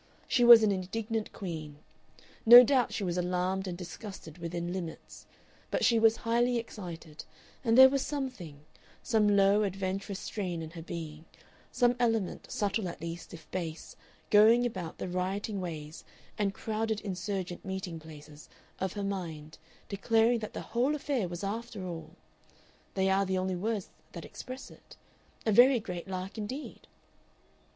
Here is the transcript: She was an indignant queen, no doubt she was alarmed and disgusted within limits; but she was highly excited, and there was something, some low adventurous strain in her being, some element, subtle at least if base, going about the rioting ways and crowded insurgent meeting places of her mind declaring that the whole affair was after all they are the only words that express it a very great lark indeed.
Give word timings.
She 0.27 0.43
was 0.43 0.63
an 0.63 0.71
indignant 0.71 1.31
queen, 1.31 1.77
no 2.43 2.63
doubt 2.63 2.91
she 2.91 3.03
was 3.03 3.19
alarmed 3.19 3.67
and 3.67 3.77
disgusted 3.77 4.39
within 4.39 4.73
limits; 4.73 5.27
but 5.69 5.85
she 5.85 5.99
was 5.99 6.15
highly 6.25 6.57
excited, 6.57 7.23
and 7.63 7.77
there 7.77 7.87
was 7.87 8.01
something, 8.03 8.61
some 9.03 9.37
low 9.37 9.61
adventurous 9.61 10.17
strain 10.17 10.63
in 10.63 10.71
her 10.71 10.81
being, 10.81 11.25
some 11.71 11.95
element, 11.99 12.49
subtle 12.49 12.87
at 12.87 12.99
least 12.99 13.31
if 13.31 13.47
base, 13.51 13.95
going 14.31 14.65
about 14.65 14.97
the 14.97 15.07
rioting 15.07 15.61
ways 15.61 16.03
and 16.35 16.51
crowded 16.55 16.99
insurgent 17.01 17.63
meeting 17.63 17.99
places 17.99 18.49
of 18.79 18.93
her 18.93 19.03
mind 19.03 19.59
declaring 19.87 20.39
that 20.39 20.53
the 20.53 20.61
whole 20.73 20.95
affair 20.95 21.27
was 21.27 21.43
after 21.43 21.85
all 21.85 22.15
they 22.95 23.07
are 23.07 23.23
the 23.23 23.37
only 23.37 23.55
words 23.55 23.91
that 24.13 24.25
express 24.25 24.71
it 24.71 24.97
a 25.45 25.51
very 25.51 25.79
great 25.79 26.07
lark 26.07 26.39
indeed. 26.39 26.87